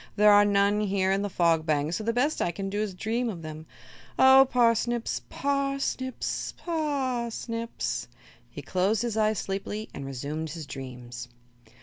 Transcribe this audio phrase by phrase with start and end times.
[0.15, 2.95] There are none here in the Fog Bank, so the best I can do is
[2.95, 3.67] dream of them.
[4.17, 8.07] Oh, parsnips par snips p a r snips!"
[8.49, 11.27] He closed his eyes sleepily and resumed his dreams.